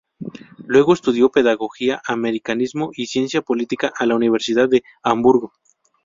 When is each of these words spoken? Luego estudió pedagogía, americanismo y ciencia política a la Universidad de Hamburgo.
Luego 0.65 0.95
estudió 0.95 1.29
pedagogía, 1.29 2.01
americanismo 2.07 2.89
y 2.91 3.05
ciencia 3.05 3.43
política 3.43 3.93
a 3.95 4.07
la 4.07 4.15
Universidad 4.15 4.67
de 4.67 4.81
Hamburgo. 5.03 5.53